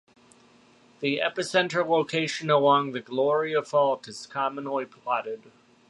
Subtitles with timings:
[0.99, 5.51] The epicenter location along the Gloria Fault is commonly plotted.